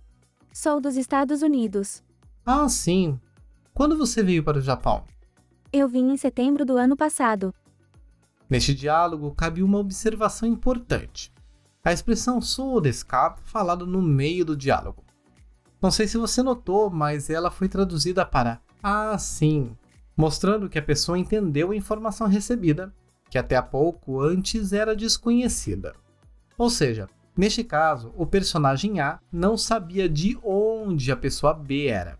[0.53, 2.03] Sou dos Estados Unidos.
[2.45, 3.19] Ah, sim.
[3.75, 5.03] Quando você veio para o Japão?
[5.71, 7.53] Eu vim em setembro do ano passado.
[8.49, 11.29] Neste diálogo cabe uma observação importante.
[11.83, 15.03] A expressão sou desu ka falada no meio do diálogo.
[15.81, 19.75] Não sei se você notou, mas ela foi traduzida para ah, sim,
[20.15, 22.93] mostrando que a pessoa entendeu a informação recebida,
[23.29, 25.93] que até há pouco antes era desconhecida.
[26.57, 32.17] Ou seja, neste caso, o personagem A não sabia de onde a pessoa B era.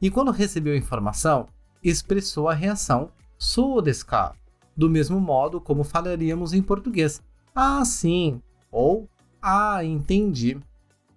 [0.00, 1.46] E quando recebeu a informação,
[1.82, 4.34] expressou a reação sou desu ka,
[4.76, 7.22] do mesmo modo como falaríamos em português.
[7.54, 9.08] Ah, sim, ou
[9.40, 10.60] ah, entendi.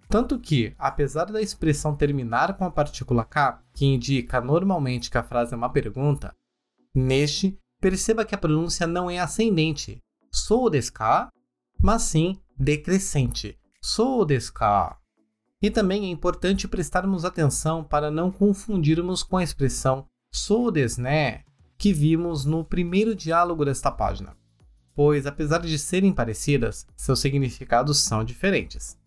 [0.08, 5.22] Tanto que, apesar da expressão terminar com a partícula K, que indica normalmente que a
[5.22, 6.34] frase é uma pergunta,
[6.94, 10.00] neste, perceba que a pronúncia não é ascendente,
[10.32, 11.28] sou desu ka,
[11.82, 14.96] mas sim decrescente, sou desu ka.
[15.62, 21.44] E também é importante prestarmos atenção para não confundirmos com a expressão sou desu ne,
[21.78, 24.36] que vimos no primeiro diálogo desta página,
[24.94, 28.98] pois apesar de serem parecidas, seus significados são diferentes.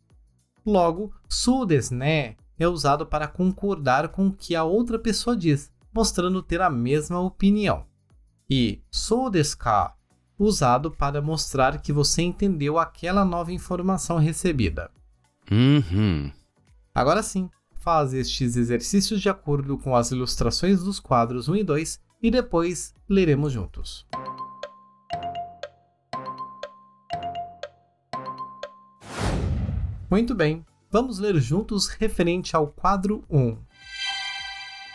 [0.66, 5.72] Logo, sou desu ne é usado para concordar com o que a outra pessoa diz,
[5.94, 7.86] mostrando ter a mesma opinião.
[8.50, 9.94] E sou desu ka,
[10.40, 14.90] usado para mostrar que você entendeu aquela nova informação recebida.
[15.52, 16.32] Uhum.
[16.97, 22.01] Agora sim, faz estes exercícios de acordo com as ilustrações dos quadros 1 e 2
[22.23, 24.07] e depois leremos juntos.
[30.11, 33.57] Muito bem, vamos ler juntos referente ao quadro 1.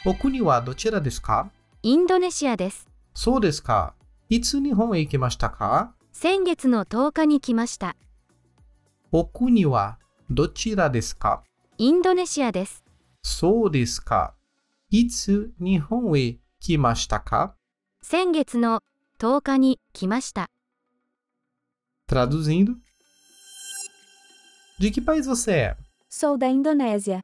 [0.05, 1.51] O kuni wa dochira desu ka?
[1.83, 2.87] インドネシアです。
[3.13, 3.93] そうですか。
[4.29, 7.95] いつ日本へ行きましたか先月の10日に来ました。
[9.11, 9.97] お国は
[10.29, 11.43] どちらですか
[11.79, 12.83] インドネシアです。
[13.21, 14.33] そうですか。
[14.89, 17.53] いつ日本へ来ましたか
[18.01, 18.81] 先月の
[19.19, 20.49] 10日に来ました。
[22.09, 22.77] Traduzindo.
[24.79, 25.77] De que país você é?
[26.09, 27.21] Sou da Indonésia.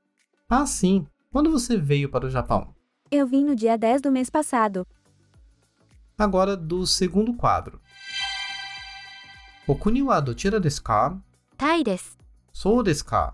[0.48, 1.08] Ah, sim.
[1.32, 2.76] Quando você veio para o Japão?
[3.10, 4.86] Eu vim no dia 10 do mês passado.
[6.16, 7.82] Agora do segundo quadro.
[9.66, 11.20] O kuni wa dochira desu ka?
[11.58, 12.20] タイです。
[12.54, 13.34] そうですか。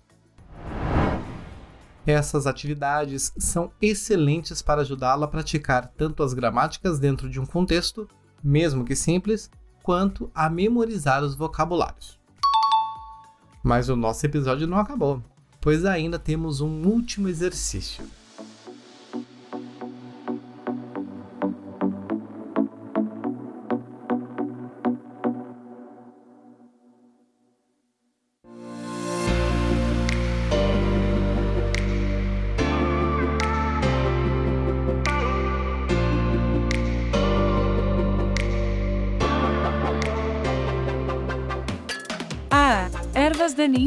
[2.05, 8.07] Essas atividades são excelentes para ajudá-lo a praticar tanto as gramáticas dentro de um contexto,
[8.43, 9.51] mesmo que simples,
[9.83, 12.19] quanto a memorizar os vocabulários.
[13.63, 15.21] Mas o nosso episódio não acabou,
[15.59, 18.03] pois ainda temos um último exercício.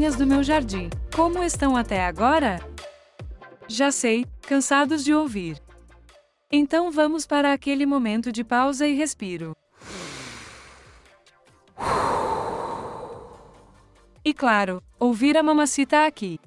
[0.05, 0.91] Daninhas do meu jardim.
[1.15, 2.61] Como estão até agora?
[3.67, 5.61] Já sei, cansados de ouvir.
[6.53, 9.57] Então vamos para aquele momento de pausa e respiro.
[14.23, 16.39] E claro, ouvir a mamacita aqui.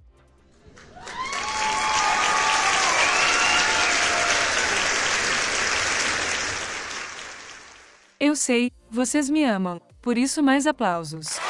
[8.20, 11.47] Eu sei, vocês me amam, por isso mais aplausos.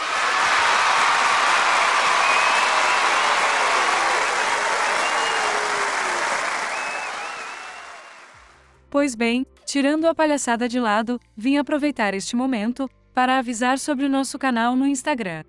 [8.98, 14.10] Pois bem, tirando a palhaçada de lado, vim aproveitar este momento para avisar sobre o
[14.10, 15.44] nosso canal no Instagram.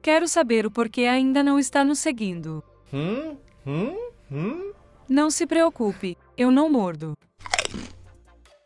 [0.00, 2.64] Quero saber o porquê ainda não está nos seguindo.
[2.90, 3.36] Hum?
[3.66, 4.10] Hum?
[4.32, 4.72] Hum?
[5.06, 7.12] Não se preocupe, eu não mordo.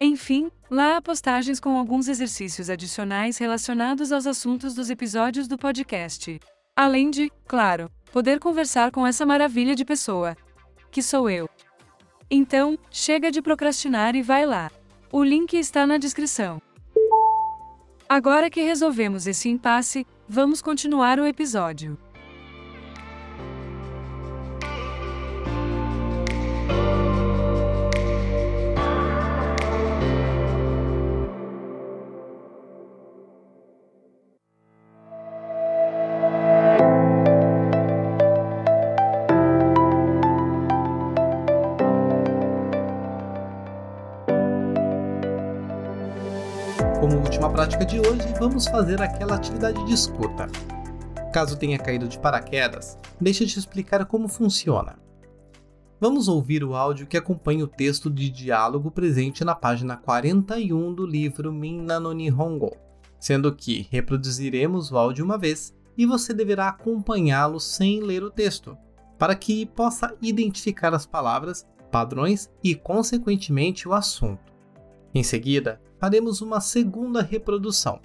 [0.00, 6.38] Enfim, lá há postagens com alguns exercícios adicionais relacionados aos assuntos dos episódios do podcast.
[6.76, 10.36] Além de, claro, poder conversar com essa maravilha de pessoa.
[10.88, 11.50] Que sou eu.
[12.30, 14.70] Então, chega de procrastinar e vai lá.
[15.10, 16.62] O link está na descrição.
[18.08, 21.98] Agora que resolvemos esse impasse, vamos continuar o episódio.
[47.00, 50.46] Como última prática de hoje, vamos fazer aquela atividade de escuta.
[51.32, 54.98] Caso tenha caído de paraquedas, deixa eu te explicar como funciona.
[55.98, 61.06] Vamos ouvir o áudio que acompanha o texto de diálogo presente na página 41 do
[61.06, 62.76] livro Minna no Nihongo,
[63.18, 68.76] sendo que reproduziremos o áudio uma vez e você deverá acompanhá-lo sem ler o texto,
[69.18, 74.52] para que possa identificar as palavras, padrões e, consequentemente, o assunto.
[75.14, 78.00] Em seguida, faremos uma segunda reprodução,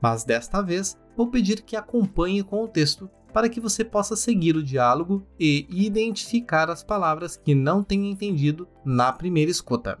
[0.00, 4.56] mas desta vez vou pedir que acompanhe com o texto para que você possa seguir
[4.56, 9.98] o diálogo e identificar as palavras que não tenha entendido na primeira escuta.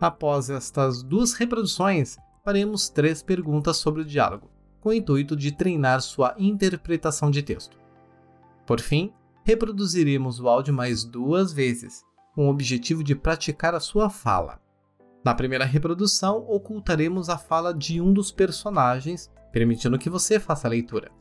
[0.00, 4.50] Após estas duas reproduções, faremos três perguntas sobre o diálogo,
[4.80, 7.76] com o intuito de treinar sua interpretação de texto.
[8.66, 9.12] Por fim,
[9.44, 12.04] reproduziremos o áudio mais duas vezes,
[12.34, 14.60] com o objetivo de praticar a sua fala.
[15.23, 20.69] Na primeira reprodução, ocultaremos a fala de um dos personagens, permitindo que você faça a
[20.69, 21.11] leitura.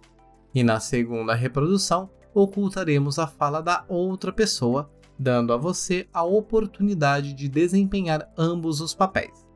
[0.55, 7.33] E na segunda reprodução, ocultaremos a fala da outra pessoa, dando a você a oportunidade
[7.33, 9.47] de desempenhar ambos os papéis.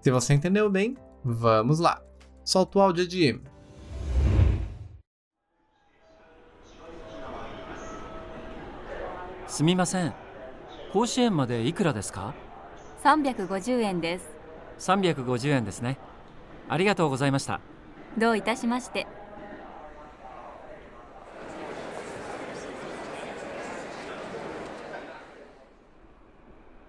[0.00, 2.02] Se você entendeu bem, vamos lá!
[2.44, 3.40] Solta o áudio de
[9.46, 10.14] "すみません
[10.92, 12.34] 甲子園までいくらですか
[13.07, 14.27] 350円です。
[14.79, 15.97] 350円ですね。
[16.67, 17.61] ありがとうございました。
[18.17, 19.07] どういたしまして。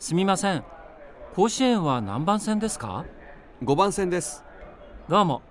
[0.01, 0.65] すみません。
[1.37, 3.05] 甲子園は何番線ですか
[3.63, 4.43] ？5番線です。
[5.09, 5.43] どうも。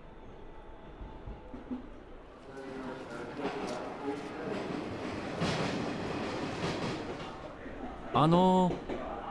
[8.13, 8.73] あの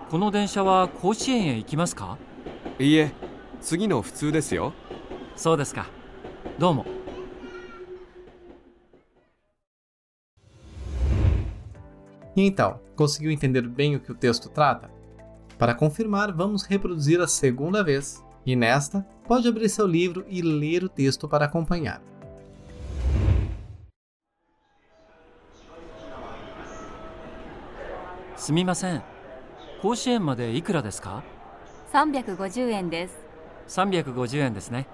[0.09, 2.17] この電車は甲子園へ行きますか
[2.79, 3.11] いいえ
[3.61, 4.73] 次の普通ですよ
[5.35, 5.87] そうですか
[6.59, 6.85] どうも
[12.33, 14.89] E então, conseguiu entender bem o que o texto trata?
[15.57, 20.85] Para confirmar, vamos reproduzir a segunda vez, e nesta, pode abrir seu livro e ler
[20.85, 22.01] o texto para acompanhar.
[28.41, 29.03] すみません
[29.82, 31.22] 甲子園までいくらですか
[31.92, 33.14] ？350円です。
[33.68, 34.86] 350円ですね。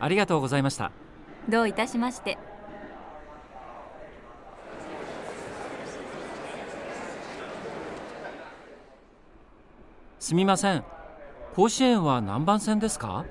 [0.00, 0.90] ありがとうございました。
[1.48, 2.36] どういたしまして。
[10.18, 10.84] すみません。
[11.54, 13.24] 甲子園は何番線ですか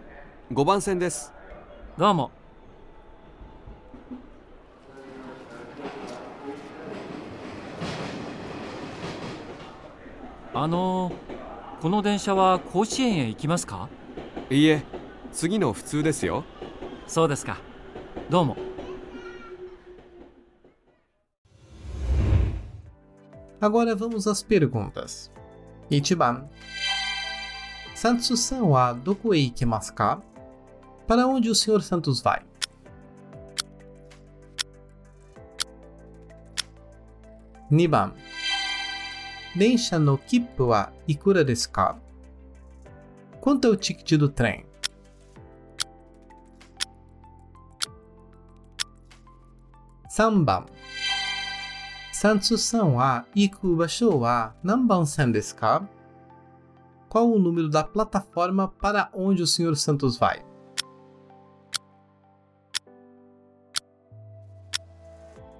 [0.51, 1.33] ？5番線です。
[1.97, 2.31] どうも
[10.59, 11.11] あの
[11.81, 13.89] この電車は甲子園へ行きますか
[14.49, 14.81] いいえ
[15.31, 16.45] 次の普通ですよ
[17.05, 17.59] そうですか
[18.27, 18.57] どうも
[23.59, 25.31] Agora vamos às perguntas.
[25.89, 26.47] Ichiban.
[27.95, 30.21] Santos-san wa doku e ikimasu ka?
[31.07, 31.81] Para onde o Sr.
[31.81, 32.41] Santos vai?
[37.71, 38.13] Niban.
[39.57, 41.97] Densha no kippu wa ikura desu ka?
[43.41, 44.63] Quanto é o ticket do trem?
[50.09, 50.65] Samban.
[52.13, 55.89] Sansu-san wa iku basho wa nanban sen desu ka?
[57.09, 59.75] Qual o número da plataforma para onde o Sr.
[59.75, 60.45] Santos vai?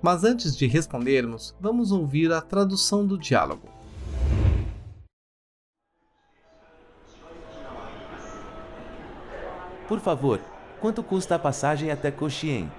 [0.04, 3.77] Mas antes de respondermos, vamos ouvir a tradução do diálogo.
[9.88, 10.42] Por favor,
[10.82, 12.70] quanto custa a passagem até Cochin?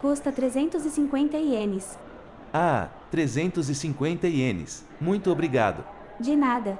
[0.00, 1.98] Custa 350 ienes.
[2.54, 4.86] Ah, 350 ienes.
[5.00, 5.84] Muito obrigado.
[6.20, 6.78] De nada.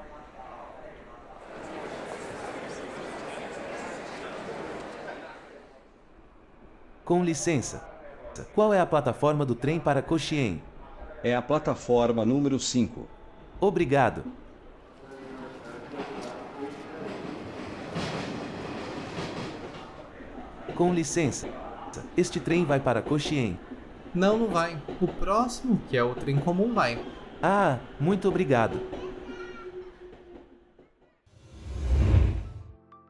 [7.03, 7.83] Com licença.
[8.55, 10.61] Qual é a plataforma do trem para Cochin?
[11.21, 13.05] É a plataforma número 5.
[13.59, 14.23] Obrigado.
[20.79, 21.45] Com licença.
[22.15, 23.59] Este trem vai para Koshien.
[24.15, 24.81] Não, não vai.
[25.01, 27.05] O próximo, que é o trem comum, vai.
[27.43, 28.79] Ah, muito obrigado.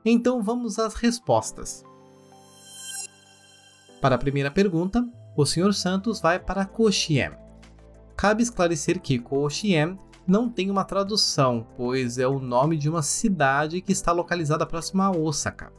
[0.03, 1.86] Então vamos às respostas.
[4.01, 5.07] Para a primeira pergunta,
[5.38, 5.72] o Sr.
[5.72, 7.34] Santos vai para Koshien.
[8.17, 9.95] Cabe esclarecer que Koshien
[10.26, 15.05] não tem uma tradução, pois é o nome de uma cidade que está localizada próxima
[15.05, 15.72] a Osaka.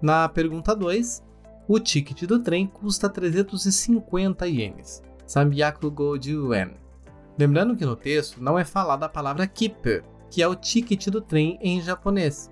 [0.00, 1.24] Na pergunta 2,
[1.66, 6.70] o ticket do trem custa 350 ienes, Sambiaku Goju Yen.
[7.36, 11.20] Lembrando que no texto não é falada a palavra kipu, que é o ticket do
[11.20, 12.50] trem em japonês.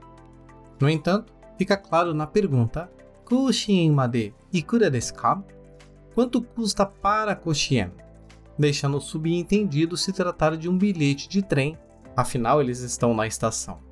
[0.81, 2.91] No entanto, fica claro na pergunta
[3.25, 5.43] Koshien made ikura desu ka?
[6.15, 7.93] Quanto custa para Koshien?
[8.59, 11.77] Deixando subentendido se tratar de um bilhete de trem,
[12.17, 13.86] afinal eles estão na estação.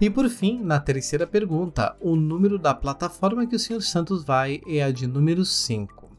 [0.00, 3.80] E por fim, na terceira pergunta, o número da plataforma que o Sr.
[3.80, 6.10] Santos vai é a de número 5.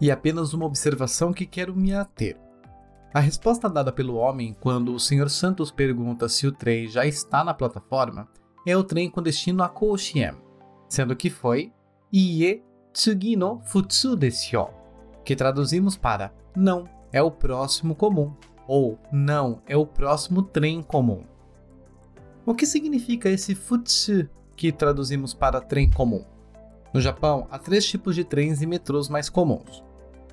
[0.00, 2.36] E apenas uma observação que quero me ater.
[3.14, 5.30] A resposta dada pelo homem quando o Sr.
[5.30, 8.28] Santos pergunta se o trem já está na plataforma
[8.66, 10.34] é o trem com destino a Koshien,
[10.88, 11.72] sendo que foi
[12.12, 12.62] Ie
[12.92, 14.68] tsugi no futsu desu yo,
[15.24, 18.34] que traduzimos para não, é o próximo comum,
[18.66, 21.24] ou não, é o próximo trem comum.
[22.48, 24.26] O que significa esse futsu
[24.56, 26.24] que traduzimos para trem comum?
[26.94, 29.84] No Japão, há três tipos de trens e metrôs mais comuns.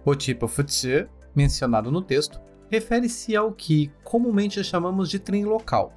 [0.06, 2.40] O tipo futsu, mencionado no texto,
[2.72, 5.92] refere-se ao que comumente chamamos de trem local.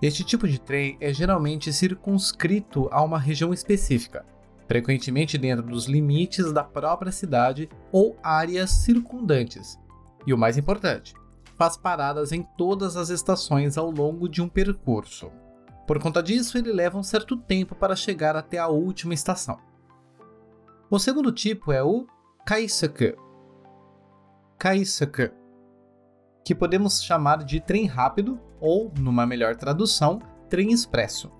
[0.00, 4.24] Este tipo de trem é geralmente circunscrito a uma região específica,
[4.66, 9.78] frequentemente dentro dos limites da própria cidade ou áreas circundantes.
[10.26, 11.12] E o mais importante,
[11.62, 15.30] faz paradas em todas as estações ao longo de um percurso.
[15.86, 19.60] Por conta disso, ele leva um certo tempo para chegar até a última estação.
[20.90, 22.04] O segundo tipo é o
[22.44, 23.16] Kaisaku.
[24.58, 25.30] Kaisaku,
[26.44, 31.30] que podemos chamar de trem rápido ou, numa melhor tradução, trem expresso.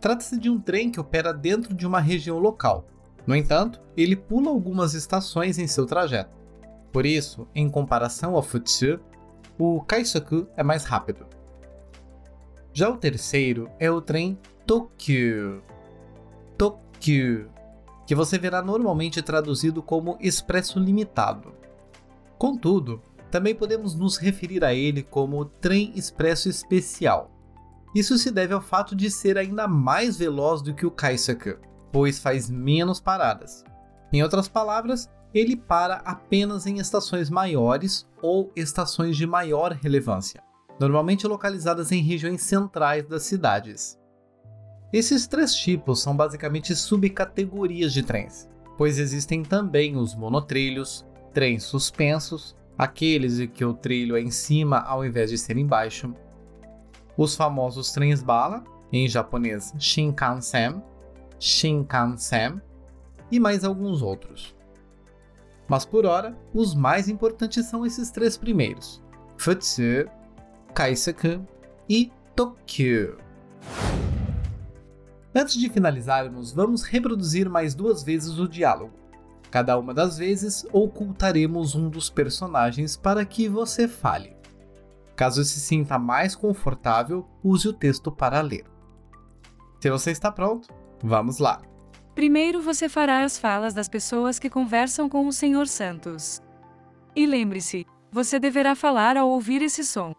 [0.00, 2.86] Trata-se de um trem que opera dentro de uma região local.
[3.26, 6.34] No entanto, ele pula algumas estações em seu trajeto.
[6.90, 8.98] Por isso, em comparação ao Futsu,
[9.60, 11.26] o Kaisaku é mais rápido.
[12.72, 15.62] Já o terceiro é o trem Tokyo.
[16.56, 17.50] Tokyo,
[18.06, 21.52] que você verá normalmente traduzido como expresso limitado.
[22.38, 27.30] Contudo, também podemos nos referir a ele como trem expresso especial.
[27.94, 31.58] Isso se deve ao fato de ser ainda mais veloz do que o Kaisaku,
[31.92, 33.62] pois faz menos paradas.
[34.12, 40.42] Em outras palavras, ele para apenas em estações maiores ou estações de maior relevância
[40.80, 44.00] normalmente localizadas em regiões centrais das cidades.
[44.90, 52.56] Esses três tipos são basicamente subcategorias de trens, pois existem também os monotrilhos, trens suspensos,
[52.78, 56.14] aqueles em que o trilho é em cima ao invés de ser embaixo,
[57.14, 60.82] os famosos trens bala, em japonês Shinkansen,
[61.38, 62.58] Shinkansen,
[63.30, 64.56] e mais alguns outros.
[65.70, 69.00] Mas por hora, os mais importantes são esses três primeiros:
[69.38, 70.10] Futsu,
[70.74, 71.46] Kaisaku
[71.88, 73.16] e Tokyo.
[75.32, 78.92] Antes de finalizarmos, vamos reproduzir mais duas vezes o diálogo.
[79.48, 84.36] Cada uma das vezes ocultaremos um dos personagens para que você fale.
[85.14, 88.64] Caso se sinta mais confortável, use o texto para ler.
[89.80, 90.68] Se você está pronto,
[91.00, 91.69] vamos lá!
[92.19, 95.67] Primeiro você fará as falas das pessoas que conversam com o Sr.
[95.67, 96.41] Santos.
[97.15, 100.13] E lembre-se, você deverá falar ao ouvir esse som.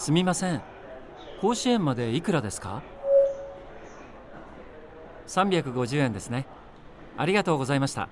[0.00, 0.62] すみません
[1.42, 2.82] 甲子園までいくらですか
[5.26, 6.46] 350円ですね
[7.18, 8.08] ありがとうございました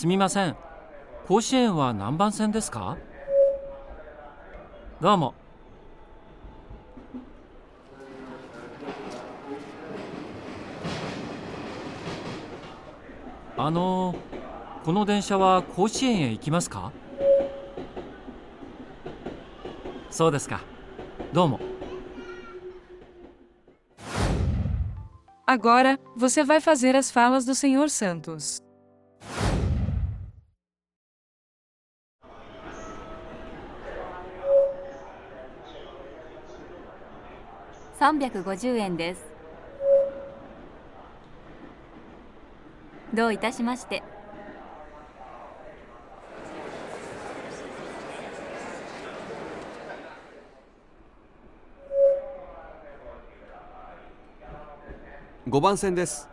[0.00, 0.56] すみません。
[1.28, 2.96] 甲子園は何番線ですか？
[4.98, 5.34] どうも。
[13.58, 14.14] あの
[14.86, 16.92] この電車は甲子園へ行きますか？
[20.10, 20.62] そうですか。
[21.34, 21.60] どうも。
[25.46, 28.62] Agora, você vai fazer as falas do Senhor Santos.
[38.00, 39.20] 350円です。
[43.12, 44.02] どういたしまして。
[55.46, 56.29] 5番線です。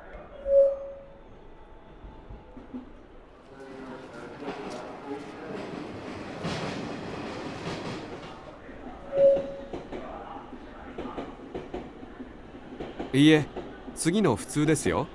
[13.16, 13.46] いいえ
[13.94, 15.06] 次の普通ですよ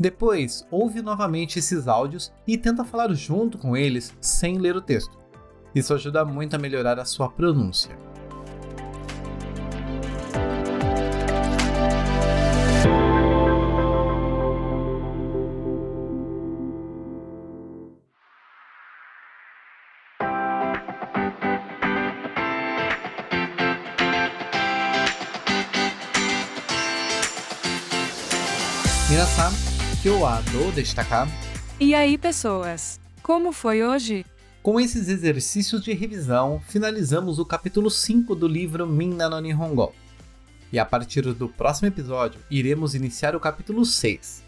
[0.00, 5.18] Depois, ouve novamente esses áudios e tenta falar junto com eles sem ler o texto.
[5.74, 7.94] Isso ajuda muito a melhorar a sua pronúncia.
[30.73, 31.27] Deshita ka?
[31.79, 32.99] E aí, pessoas?
[33.21, 34.25] Como foi hoje?
[34.63, 39.93] Com esses exercícios de revisão, finalizamos o capítulo 5 do livro Minna no Nihongo.
[40.71, 44.43] E a partir do próximo episódio, iremos iniciar o capítulo 6.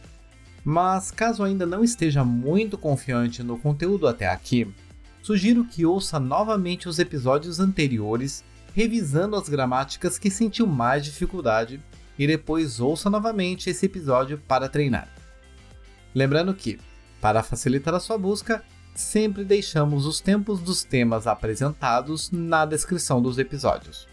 [0.63, 4.67] Mas caso ainda não esteja muito confiante no conteúdo até aqui,
[5.21, 8.43] sugiro que ouça novamente os episódios anteriores,
[8.73, 11.81] revisando as gramáticas que sentiu mais dificuldade,
[12.17, 15.16] e depois ouça novamente esse episódio para treinar.
[16.17, 16.79] Lembrando que,
[17.21, 18.63] para facilitar a sua busca,
[18.95, 24.07] sempre deixamos os tempos dos temas apresentados na descrição dos episódios.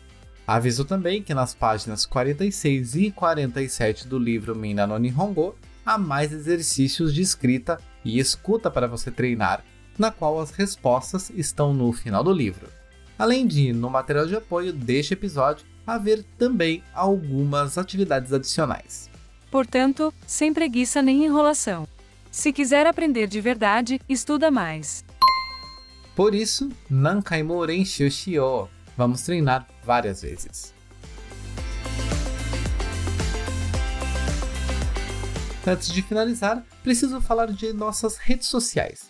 [0.47, 6.31] Aviso também que nas páginas 46 e 47 do livro Minna no Nihongo há mais
[6.31, 9.65] exercícios de escrita e escuta para você treinar,
[9.99, 12.69] na qual as respostas estão no final do livro.
[13.19, 19.09] Além de, no material de apoio deste episódio, haver também algumas atividades adicionais.
[19.51, 21.89] Portanto, sem preguiça nem enrolação.
[22.35, 25.05] Se quiser aprender de verdade, estuda mais.
[26.17, 30.75] Por isso, Nankai Moren Shio Vamos treinar várias vezes.
[35.65, 39.09] Antes de finalizar, preciso falar de nossas redes sociais.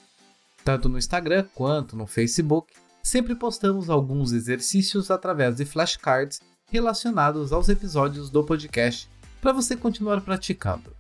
[0.62, 7.70] Tanto no Instagram quanto no Facebook, sempre postamos alguns exercícios através de flashcards relacionados aos
[7.70, 9.08] episódios do podcast
[9.40, 10.94] para você continuar praticando.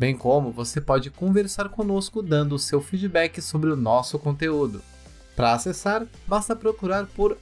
[0.00, 4.82] Bem como você pode conversar conosco dando o seu feedback sobre o nosso conteúdo.
[5.36, 7.36] Para acessar, basta procurar por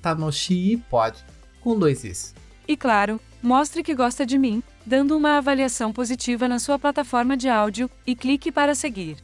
[0.00, 1.18] @tanoshiipod
[1.60, 2.32] com dois is.
[2.68, 7.48] E claro, mostre que gosta de mim, dando uma avaliação positiva na sua plataforma de
[7.48, 9.16] áudio e clique para seguir.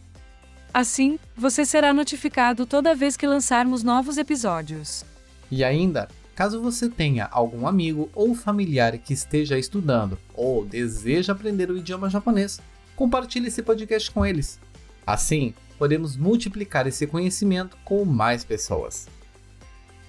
[0.75, 5.05] Assim, você será notificado toda vez que lançarmos novos episódios.
[5.53, 11.71] E ainda, caso você tenha algum amigo ou familiar que esteja estudando ou deseja aprender
[11.71, 12.61] o idioma japonês,
[12.95, 14.61] compartilhe esse podcast com eles.
[15.07, 19.09] Assim, podemos multiplicar esse conhecimento com mais pessoas.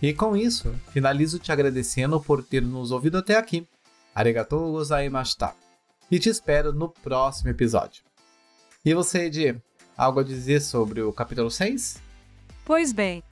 [0.02, 3.66] E com isso, finalizo te agradecendo por ter nos ouvido até aqui.
[4.14, 5.56] Arigatou gozaimashita.
[6.12, 8.04] E te espero no próximo episódio.
[8.84, 9.56] E você, Edi,
[9.98, 12.02] algo a dizer sobre o capítulo 6?
[12.66, 13.24] Pois bem,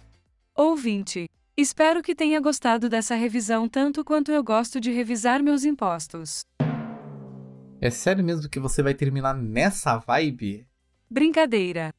[0.55, 6.41] ouvinte, espero que tenha gostado dessa revisão tanto quanto eu gosto de revisar meus impostos.
[7.79, 10.67] É sério mesmo que você vai terminar nessa vibe?
[11.09, 11.93] Brincadeira.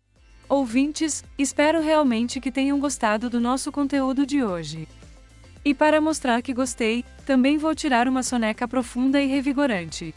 [0.49, 4.87] Ouvintes, espero realmente que tenham gostado do nosso conteúdo de hoje.
[5.65, 10.15] E para mostrar que gostei, também vou tirar uma soneca profunda e revigorante.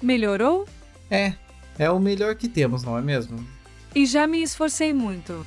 [0.00, 0.66] Melhorou?
[1.10, 1.34] É,
[1.78, 3.57] é o melhor que temos, não é mesmo?
[3.94, 5.46] E já me esforcei muito.